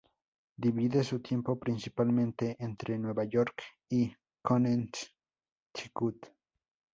[0.57, 6.25] Divide su tiempo principalmente entre Nueva York y Connecticut.